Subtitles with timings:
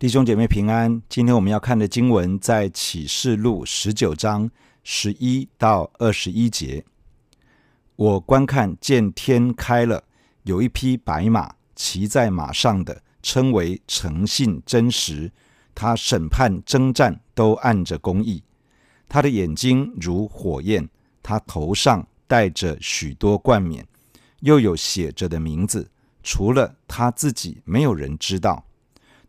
[0.00, 4.50] 弟兄姐妹平安，今天我们要看的经文在启示录十九章
[4.82, 6.82] 十一到二十一节。
[7.96, 10.02] 我观看见天开了，
[10.44, 15.30] 有一匹白马，骑在马上的称为诚信真实，
[15.74, 18.42] 他审判征战都按着公义。
[19.06, 20.88] 他的眼睛如火焰，
[21.22, 23.86] 他头上戴着许多冠冕，
[24.40, 25.90] 又有写着的名字，
[26.22, 28.64] 除了他自己，没有人知道。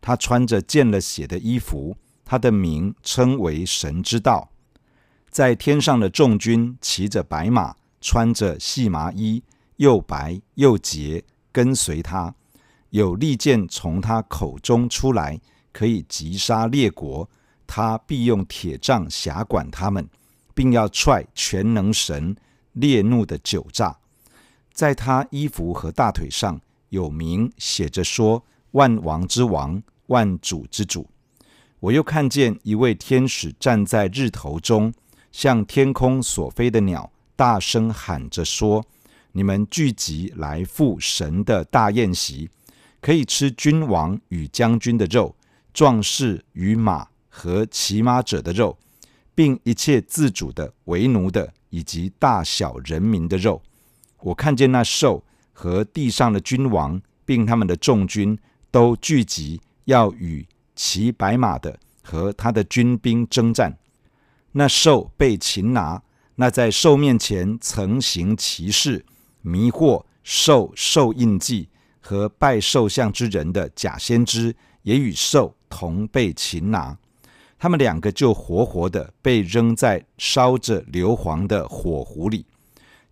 [0.02, 4.50] 他穿着见了血的衣服，他的名称为神之道。
[5.30, 9.42] 在天上的众军骑着白马，穿着细麻衣，
[9.76, 12.34] 又白又洁，跟随他。
[12.90, 15.40] 有利剑从他口中出来，
[15.72, 17.30] 可以击杀列国。
[17.66, 20.06] 他必用铁杖辖管他们，
[20.52, 22.36] 并要踹全能神
[22.72, 23.94] 烈怒的酒醡。
[24.74, 26.60] 在他衣服和大腿上
[26.90, 29.82] 有名写着说：“万王之王。”
[30.12, 31.08] 万主之主，
[31.80, 34.92] 我又看见一位天使站在日头中，
[35.32, 38.84] 向天空所飞的鸟大声喊着说
[39.32, 42.50] ：“你们聚集来赴神的大宴席，
[43.00, 45.34] 可以吃君王与将军的肉，
[45.72, 48.76] 壮士与马和骑马者的肉，
[49.34, 53.62] 并一切自主的、为奴的，以及大小人民的肉。”
[54.20, 58.38] 我看见那兽和地上的君王，并他们的众军
[58.70, 59.58] 都聚集。
[59.84, 63.78] 要与骑白马的和他的军兵征战，
[64.52, 66.02] 那兽被擒拿，
[66.36, 69.04] 那在兽面前曾行奇事、
[69.40, 71.68] 迷惑兽兽印记
[72.00, 76.96] 和拜兽像之人的假先知，也与兽同被擒拿。
[77.58, 82.44] 他们两个就活活的被扔在烧着硫磺的火湖里，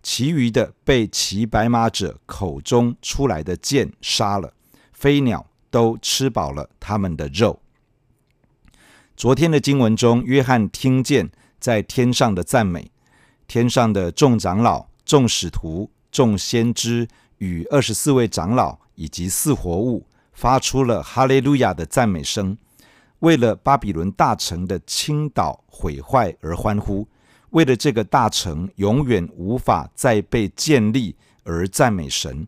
[0.03, 4.53] 其余的被骑白马者口中出来的剑杀了，
[4.91, 5.45] 飞鸟。
[5.71, 7.59] 都吃饱了他们的肉。
[9.17, 12.91] 昨天的经文中，约翰听见在天上的赞美，
[13.47, 22.57] 天上的众长老、众使徒、众先知与二十四位长老以及四活物发出了哈利路亚的赞美声，
[23.19, 27.07] 为了巴比伦大城的倾倒毁坏而欢呼，
[27.51, 32.47] 为了这个大城永远无法再被建立而赞美神。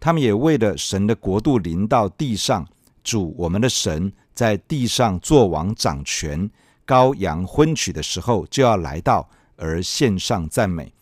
[0.00, 2.66] 他们也为了神的国度临到地上，
[3.04, 6.50] 主我们的神在地上作王掌权，
[6.86, 10.92] 羔羊婚娶的时候就要来到，而献上赞美。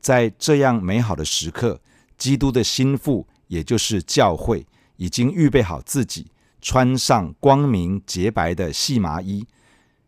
[0.00, 1.80] 在这样美好的时刻，
[2.16, 4.64] 基督的心腹，也就是教会，
[4.96, 6.28] 已经预备好自己，
[6.60, 9.44] 穿上光明洁白的细麻衣。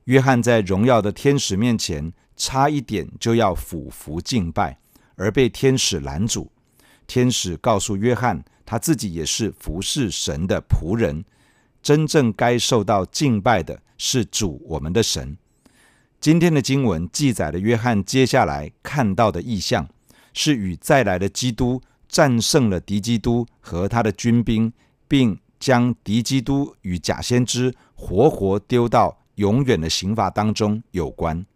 [0.05, 4.79] 约翰在荣耀的天使面前，差一点就要俯伏敬拜，
[5.17, 6.53] 而被天使拦阻。
[7.09, 11.25] 天使告诉约翰，他自己也是服侍神的仆人，
[11.83, 15.37] 真正该受到敬拜的是主我们的神。
[16.21, 19.89] 今天的经文记载了约翰接下来看到的异象，
[20.35, 24.71] 是与再来的基督战胜了敌基督和他的军兵，
[25.09, 31.47] 并将敌基督与假先知活活丢到永远的刑罚当中有关。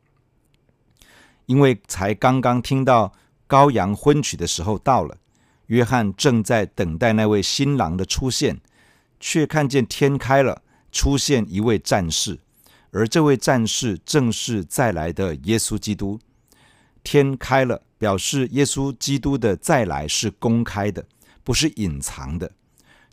[1.44, 3.12] 因为才刚刚听到
[3.46, 5.18] 羔羊婚娶的时候到了。
[5.66, 8.60] 约翰正在等待那位新郎的出现，
[9.20, 12.38] 却看见天开了，出现一位战士，
[12.90, 16.18] 而这位战士正是再来的耶稣基督。
[17.04, 21.04] 天开了，表示耶稣基督的再来是公开的，
[21.42, 22.52] 不是隐藏的。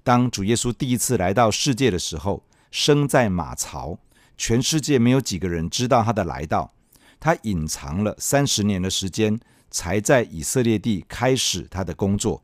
[0.04, 3.98] 当主耶稣第一次来到世界的时候，生在马槽，
[4.38, 6.74] 全世界没有几个人知道他的来到，
[7.20, 12.44] 他隐藏了三十年的时间，才在以色列地开始他的工作。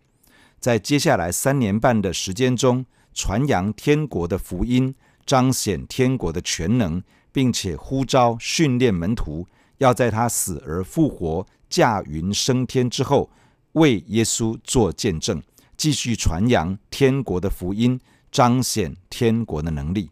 [0.59, 13.29] 在接下来三年半的时间中，传扬天国的福音，彰显天国的全能，并且呼召训练门徒，要在他死而复活、驾云升天之后，
[13.73, 15.41] 为耶稣做见证，
[15.77, 17.99] 继续传扬天国的福音，
[18.31, 20.09] 彰显天国的能力。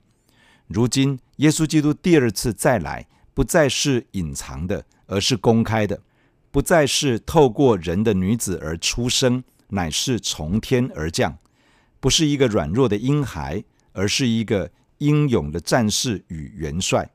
[0.67, 5.97] 如今，耶稣基督第二次再来，不再是隐藏的，而是公开的；
[6.53, 9.43] 不再是透过人的女子而出生。
[9.69, 11.35] 乃是从天而降，
[11.99, 13.63] 不是一个软弱的婴孩，
[13.93, 14.69] 而是一个
[14.99, 17.05] 英勇的战士与元帅；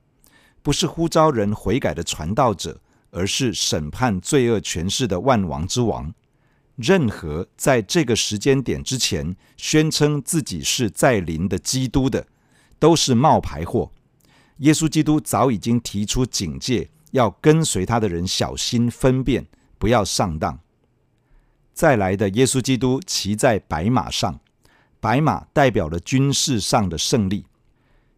[0.60, 2.80] 不是呼召人悔改的传道者，
[3.12, 6.12] 而是审判罪恶权势的万王之王。
[6.74, 12.26] 任何在这个时间点之前宣称自己是再临的基督的，
[12.80, 13.92] 都是冒牌货。
[14.56, 19.46] 耶稣基督早已经提出警戒，要跟随他的人小心分辨，
[19.78, 20.58] 不要上当。
[21.72, 24.40] 再来的耶稣基督骑在白马上，
[25.00, 27.44] 白马代表了军事上的胜利。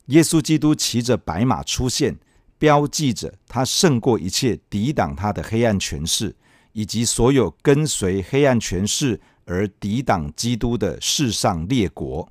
[0.06, 2.18] 耶稣基督骑着白马出现，
[2.58, 6.34] 标记着他胜过一切抵挡他的黑暗权势，
[6.72, 12.28] 以及所有跟随黑暗权势而抵挡基督的世上列国。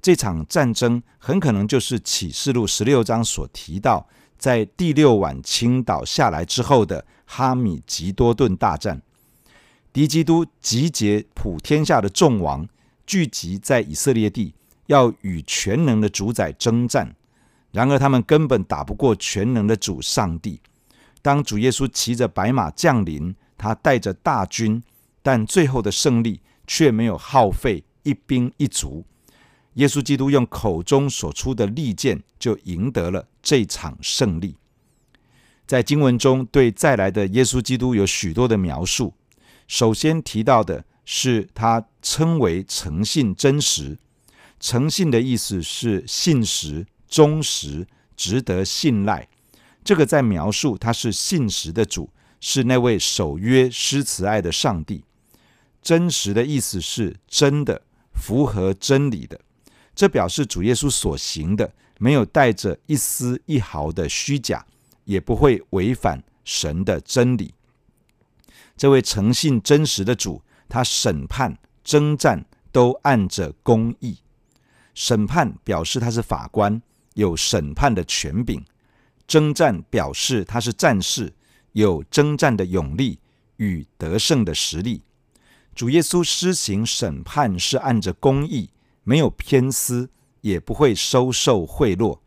[0.00, 4.06] 这场战争很可能就是启示录十六章所提到，
[4.38, 9.02] 在第六晚倾倒下来之后的哈米吉多顿大战。
[9.92, 12.68] 敌基督集结普天下的众王，
[13.04, 14.54] 聚集在以色列地，
[14.86, 17.16] 要与全能的主宰征战。
[17.72, 20.60] 然而他们根本打不过全能的主上帝。
[21.20, 24.82] 当主耶稣骑着白马降临，他带着大军，
[25.20, 29.04] 但最后的胜利却没有耗费一兵一卒。
[29.74, 34.56] 耶稣基督用口中所出的利剑，就赢得了这场胜利。
[35.66, 39.12] 在经文中，对再来的耶稣基督有许多的描述。
[39.66, 43.98] 首先提到的是，他称为诚信真实。
[44.58, 47.86] 诚信的意思是信实、忠实、
[48.16, 49.28] 值得信赖。
[49.84, 52.10] 这个在描述他是信实的主，
[52.40, 55.04] 是那位守约施慈爱的上帝。
[55.82, 57.82] 真实的意思是真的，
[58.14, 59.40] 符合真理的。
[59.94, 64.64] 这表示主耶稣所行的没有带着一丝一毫的虚假，
[65.04, 67.52] 也不会违反神的真理。
[68.76, 74.18] 这位诚信真实的主，他审判征战都按着公义。
[74.94, 76.80] 审判表示他是法官，
[77.14, 78.60] 有审判的权柄；
[79.26, 81.34] 征战表示他是战士，
[81.72, 83.18] 有征战的勇力
[83.56, 85.02] 与得胜的实力。
[85.74, 88.70] 主耶稣施行审判是按着公义。
[89.04, 92.18] 没有偏私，也不会收受贿赂。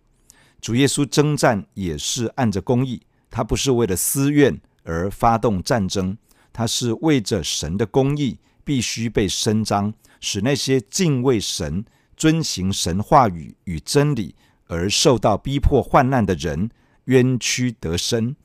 [0.59, 6.17] 主耶稣征战也是按着公义，他不是为了私怨而发动战争，
[6.53, 11.83] 他是为着神的公义必须被伸张，使那些敬畏神、
[12.15, 14.35] 遵行神话语与真理
[14.67, 16.69] 而受到逼迫患难的人
[17.05, 18.35] 冤屈得生。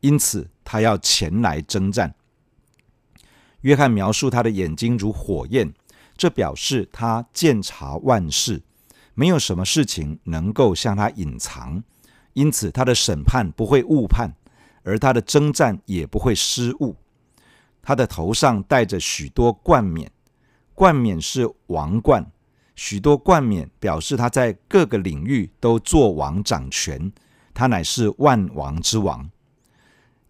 [0.00, 2.14] 因此，他要前来征战。
[3.62, 5.72] 约翰描述他的眼睛如火焰。
[6.16, 8.62] 这表示他鉴察万事，
[9.14, 11.82] 没有什么事情能够向他隐藏，
[12.32, 14.34] 因此他的审判不会误判，
[14.82, 16.96] 而他的征战也不会失误。
[17.80, 20.10] 他的头上戴着许多冠冕，
[20.74, 22.30] 冠冕是王冠，
[22.74, 27.12] 许多冠冕表示他在各个领域都做王掌权，
[27.52, 29.30] 他乃是万王之王。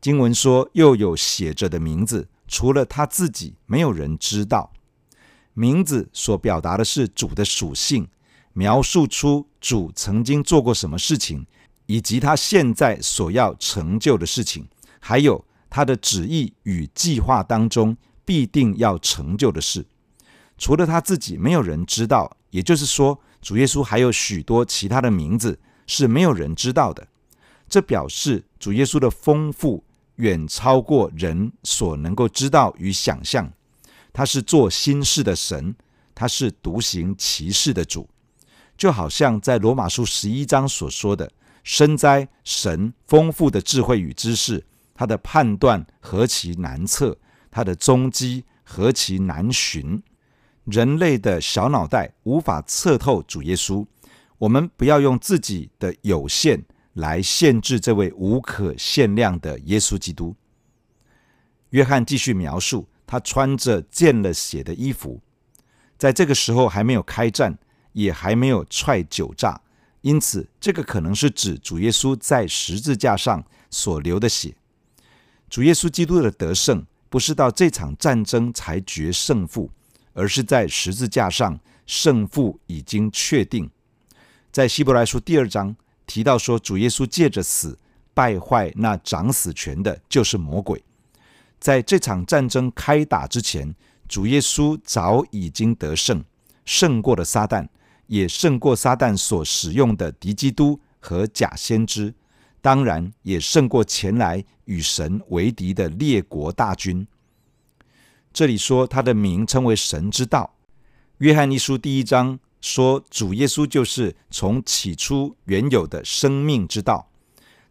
[0.01, 4.71] 经文说，又有写着的名字，除了他自己，没有人知道。
[5.55, 8.09] 名字所表达的是主的属性，
[8.55, 11.47] 描述出主曾经做过什么事情，
[11.85, 14.67] 以及他现在所要成就的事情，
[14.99, 19.85] 还有他的旨意与计划当中必定要成就的事。
[20.57, 22.37] 除了他自己，没有人知道。
[22.51, 25.59] 也就是说，主耶稣还有许多其他的名字
[25.89, 27.05] 是没有人知道的。
[27.69, 29.83] 这表示主耶稣的丰富
[30.17, 33.53] 远超过人所能够知道与想象。
[34.13, 35.75] 他是做新事的神，
[36.15, 38.09] 他是独行奇事的主，
[38.77, 41.31] 就好像在罗马书十一章所说的
[41.63, 44.65] ：“深哉神丰富的智慧与知识，
[44.95, 47.17] 他的判断何其难测，
[47.51, 50.03] 他的踪迹何其难寻。”
[50.65, 53.87] 人类的小脑袋无法测透主耶稣。
[54.39, 56.65] 我们不要用自己的有限
[56.95, 60.35] 来限制这位无可限量的耶稣基督。
[61.71, 62.89] 约翰继续描述。
[63.07, 65.21] 他穿着见了血的衣服，
[65.99, 67.57] 在这个时候还没有开战，
[67.95, 69.61] 也还没有踹酒炸，
[70.03, 74.55] 因此这个可能是指主耶稣在十字架上所流的血。
[75.49, 79.71] 主耶稣基督的得胜，不是到这场战争才决胜负，
[80.13, 83.71] 而是在十字架上胜负已经确定。
[84.53, 85.75] 在希伯来书第二章
[86.07, 87.79] 提到说，主耶稣借着死
[88.13, 90.83] 败坏那掌死权的，就是魔鬼。
[91.61, 93.75] 在这场战争开打之前，
[94.09, 96.25] 主耶稣早已经得胜，
[96.65, 97.69] 胜过了撒旦，
[98.15, 102.15] 也胜过撒旦所使用的敌基督和假先知，
[102.61, 107.05] 当然也胜过前来与神为敌的列国大军。
[108.33, 110.55] 这里说他的名称为神之道。
[111.19, 117.11] 约翰一书第一章说，主耶稣就是从起初原有的生命之道。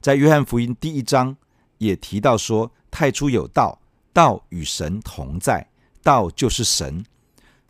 [0.01, 1.37] 在约翰福音第一章
[1.77, 3.79] 也提到说，太初有道。
[4.11, 5.69] 道与神同在，
[6.03, 7.03] 道就是神，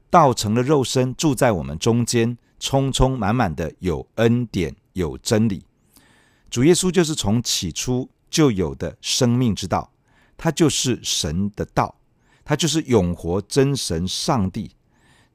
[0.09, 5.65] 道成了肉身，住在我们中间，充充满满的有恩典，有真理。
[6.49, 9.91] 主耶稣就是从起初就有的生命之道，
[10.37, 11.93] 他就是神的道，
[12.45, 14.71] 他就是永活真神上帝，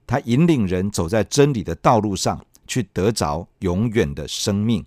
[0.06, 4.87] 他引领人走在真理的道路上，去得着永远的生命。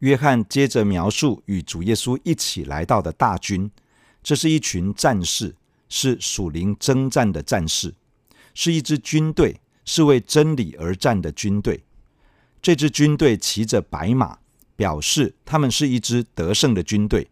[0.00, 3.70] 约翰接着描述与主耶稣一起来到的大军，
[4.24, 5.54] 这是一群战士，
[5.88, 7.94] 是属灵征战的战士，
[8.54, 11.84] 是一支军队，是为真理而战的军队。
[12.60, 14.38] 这支军队骑着白马，
[14.76, 17.28] 表示他们是一支得胜的军队。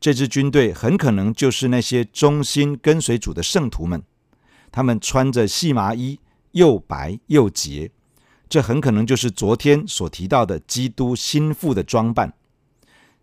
[0.00, 4.02] 这支军队很可能就是那些忠心跟随主的圣徒们，
[4.70, 6.20] 他们穿着细麻衣，
[6.52, 7.90] 又白又洁。
[8.48, 12.34] 这很可能就是昨天所提到的基督心腹的装扮。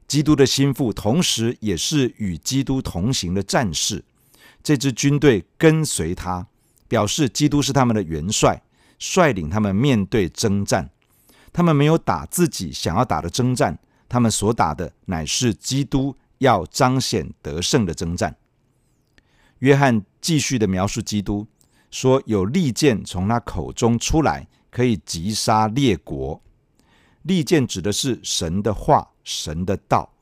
[0.08, 4.03] 基督的心腹，同时也是与基督同行的战士。
[4.62, 6.48] 这支军队跟随他，
[6.91, 8.62] 表示基督是他们的元帅，
[9.00, 10.89] 率领他们面对征战。
[11.53, 13.79] 他们没有打自己想要打的征战，
[14.10, 18.36] 他们所打的乃是基督要彰显得胜的征战。
[19.60, 21.48] 约翰继续的描述基督，
[21.89, 24.50] 说有利剑从他口中出来。
[24.69, 26.41] 可以击杀列国，
[27.24, 30.13] 利剑指的是神的话、神的道。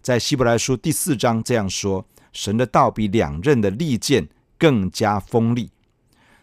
[0.00, 5.70] 在希伯来书第四章这样说：神的道比两刃的利剑更加锋利。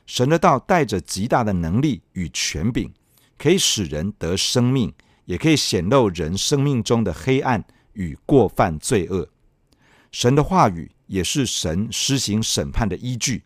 [0.05, 2.91] 神的道带着极大的能力与权柄，
[3.37, 4.93] 可以使人得生命，
[5.25, 9.29] 也可以显露人生命中的黑暗与过犯罪恶。
[10.11, 13.43] 神的话语也是神施行审判的依据。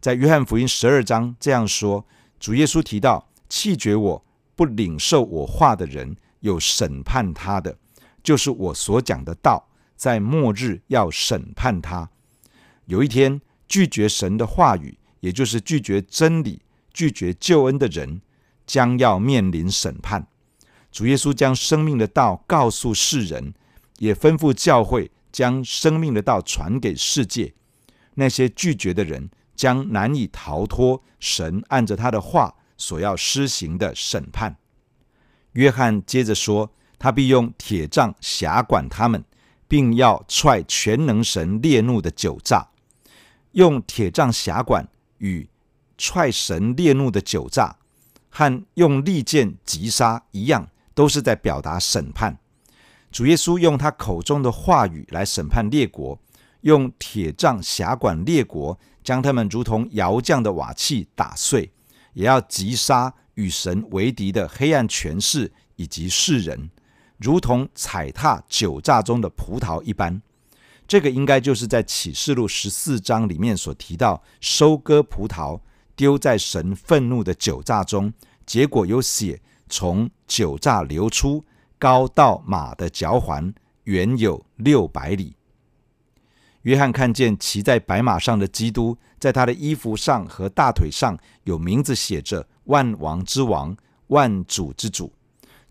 [0.00, 2.04] 在约翰福音十二章这样说：
[2.38, 3.28] 主耶稣提到。
[3.48, 4.24] 弃绝我
[4.56, 7.78] 不领受我话的人，有审判他的，
[8.20, 12.10] 就是我所讲的道，在末日要审判他。
[12.86, 18.20] 有一天拒绝神的话语，也就是拒绝真理、拒绝救恩的人，
[18.64, 20.24] 将要面临审判。
[20.92, 23.52] 主耶稣将生命的道告诉世人，
[23.98, 27.52] 也吩咐教会将生命的道传给世界。
[28.14, 32.54] 那些拒绝的人，将难以逃脱神按着他的话。
[32.78, 34.54] 所要施行的审判。
[35.52, 39.24] 约翰接着说：“他必用铁杖辖管他们，
[39.66, 42.68] 并要踹全能神烈怒的酒炸。
[43.52, 44.86] 用铁杖辖管
[45.18, 45.48] 与
[45.98, 47.72] 踹神烈怒的酒醡，
[48.28, 52.38] 和用利剑击杀一样，都是在表达审判。
[53.10, 56.18] 主耶稣用他口中的话语来审判列国，
[56.62, 61.72] 用铁杖辖管列国，将他们如同窑匠的瓦器打碎。”
[62.16, 66.70] 也要击杀与神为敌的黑暗权势以及世人，
[67.18, 70.22] 如同踩踏酒榨中的葡萄一般。
[70.88, 75.60] 这个应该就是在启示录十四章里面所提到，收割葡萄
[75.96, 78.12] 丢在神愤怒的酒榨中，
[78.44, 81.44] 结果有血从酒榨流出，
[81.78, 83.52] 高到马的脚环，
[83.84, 85.34] 远有六百里。
[86.62, 93.76] 约翰看见骑在白马上的基督，在他的衣服上和大腿上有名字写着“万王之王，
[94.08, 95.12] 万主之主”，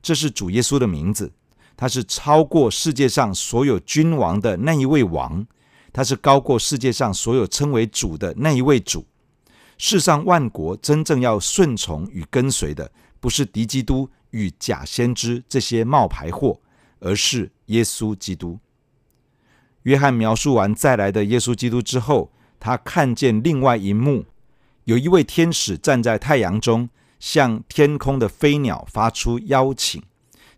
[0.01, 1.31] 这是主耶稣的名字。
[1.77, 5.46] 他是超过世界上所有君王的那一位王，
[5.91, 9.05] 他是高过世界上所有称为主的那一位主。
[9.77, 16.62] 世上万国真正要顺从与跟随的，不是敌基督与假先知这些冒牌货，
[17.00, 18.60] 而是耶稣基督。
[19.84, 24.25] 约翰描述完再来的耶稣基督之后，他看见另外一幕，
[24.86, 26.89] 有一位天使站在太阳中，
[27.20, 30.01] 向天空的飞鸟发出邀请，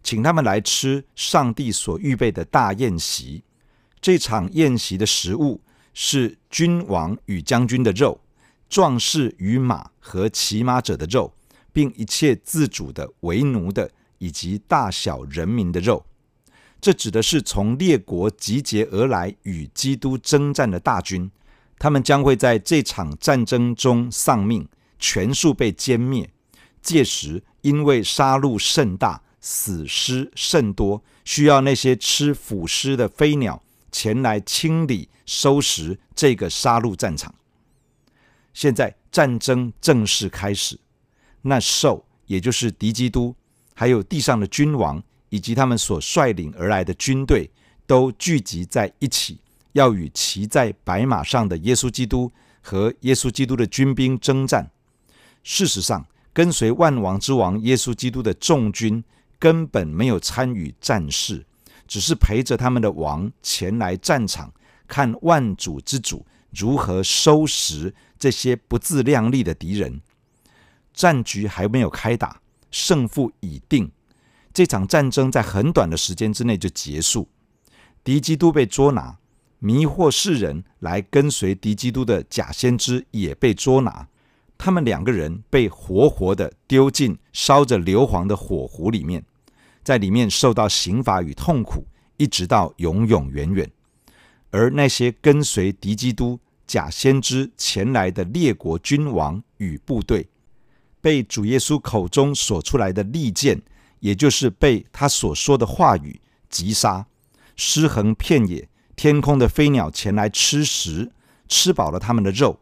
[0.08, 3.44] 请他们来吃上帝所预备的大宴席。
[4.00, 5.60] 这场宴席的食物
[5.94, 8.22] 是君王与将军的肉，
[8.70, 11.34] 壮士与马和骑马者的肉，
[11.74, 16.06] 并一切自主的、为奴的以及大小人民的肉。
[16.80, 21.30] 这指的是从列国集结而来与基督征战的大军，
[21.78, 26.30] 他们将会在这场战争中丧命，全数被歼灭。
[26.82, 37.34] 届时，因为杀戮甚大，死尸甚多，需要那些吃腐尸的飞鸟前来清理收拾这个杀戮战场。
[38.54, 40.78] 现在战争正式开始，
[41.44, 43.34] 那兽也就是敌基督，
[43.74, 45.02] 还有地上的君王。
[45.30, 47.52] 以及他们所率领而来的军队
[47.86, 49.38] 都聚集在一起，
[49.74, 54.72] 要与骑在白马上的耶稣基督和耶稣基督的军兵征战。
[55.44, 59.04] 事实上，跟随万王之王耶稣基督的众军
[59.40, 61.46] 根本没有参与战事，
[61.88, 64.54] 只是陪着他们的王前来战场，
[64.88, 70.02] 看万主之主如何收拾这些不自量力的敌人。
[70.94, 72.42] 战局还没有开打，
[72.72, 73.92] 胜负已定。
[74.52, 77.30] 这场战争在很短的时间之内就结束，
[78.04, 79.20] 敌基督被捉拿，
[79.60, 84.08] 迷惑世人来跟随敌基督的假先知也被捉拿，
[84.58, 89.24] 他们两个人被活活的丢进烧着硫磺的火湖里面，
[89.84, 91.86] 在里面受到刑罚与痛苦，
[92.18, 93.70] 一直到永永远远。
[94.50, 100.28] 而那些跟随敌基督假先知前来的列国君王与部队，
[101.02, 103.62] 被主耶稣口中所出来的利剑，
[104.00, 107.06] 也就是被他所说的话语击杀，
[107.56, 108.68] 尸横遍野。
[108.96, 111.12] 天空的飞鸟前来吃食，
[111.48, 112.60] 吃饱了他们的肉。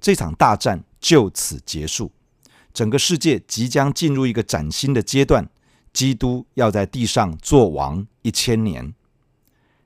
[0.00, 2.10] 这场大战就此结束，
[2.72, 5.48] 整个世界即将进入一个崭新的阶段。
[5.92, 8.94] 基督要在地上作王一千年。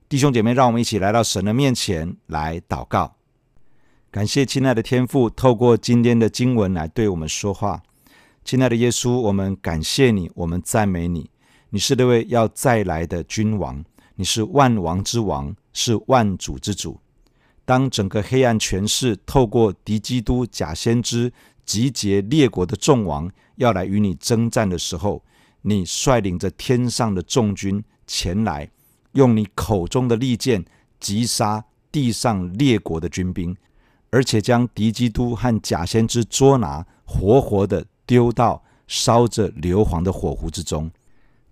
[0.09, 3.17] 弟兄姐妹，让我们一起来到神的面前来祷告。
[4.11, 7.83] 感谢亲爱的天父，透过今天的经文来对我们说话。
[8.45, 11.31] 亲爱的耶稣，我们感谢你，我们赞美你。
[11.71, 13.83] 你是那位要再来的君王，
[14.17, 15.55] 你是万王之王。
[15.75, 17.01] 是万主之主。
[17.73, 21.33] 当整个黑暗权势透过敌基督假先知
[21.65, 25.25] 集结列国的众王要来与你征战的时候，
[25.63, 28.71] 你率领着天上的众军前来，
[29.13, 30.63] 用你口中的利剑
[31.01, 33.57] 击杀地上列国的军兵，
[34.11, 40.91] 而且将敌基督和假先知捉拿，活活的丢到烧着硫磺的火湖之中。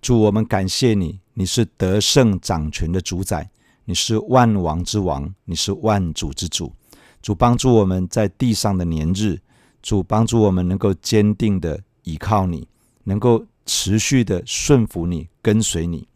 [0.03, 3.49] 主，我们感谢你，你是得胜掌权的主宰。
[3.91, 6.73] 你是万王之王，你是万主之主。
[7.21, 9.41] 主帮助我们在地上的年日，
[9.83, 12.69] 主帮助我们能够坚定的倚靠你，
[13.03, 16.07] 能够持续的顺服你，跟随你。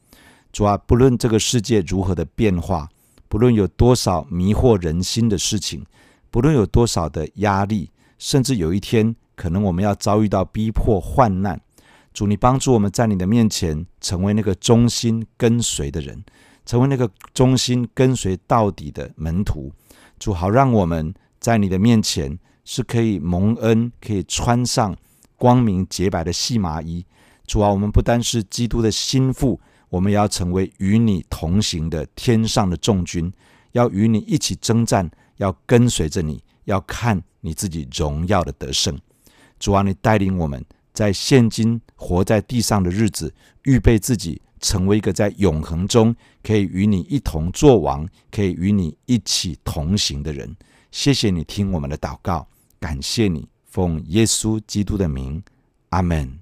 [0.52, 2.88] 主啊，不论这个世界如何的变化，
[3.28, 5.84] 不论有多少迷惑人心的事情，
[6.30, 7.90] 不论有多少的压力，
[8.20, 11.60] 甚至有一天可能我们要遭遇到逼迫患难，
[12.12, 16.22] 主，你帮助我们在你的面前成为那个忠心跟随的人。
[16.64, 19.72] 成为那个忠心跟随到底的门徒，
[20.18, 24.96] 主好让我们在你的面前是可以蒙恩，可以穿上
[25.36, 27.04] 光明洁白的细麻衣。
[27.46, 33.30] 主啊，我们不单是基督的心腹，我们也要成为与你同行的天上的众军，
[33.72, 38.98] 要与你一起征战，要跟随着你，要看你自己荣耀的得胜。
[39.58, 44.40] 主啊，你带领我们在现今活在地上的日子，预备自己。
[44.64, 50.56] 成为一个在永恒中可以与你一同作王，可以与你一起同行的人。
[50.90, 52.48] 谢谢你听我们的祷告，
[52.80, 55.42] 感谢你奉耶稣基督的名，
[55.90, 56.38] 阿门。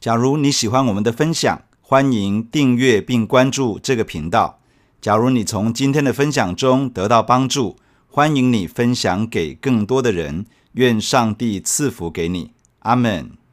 [0.00, 4.58] 假如你喜欢我们的分享，欢迎订阅并关注这个频道。
[5.00, 7.76] 假如你从今天的分享中得到帮助，
[8.08, 10.44] 欢迎你分享给更多的人。
[10.72, 13.43] 愿上帝赐福给你，阿门。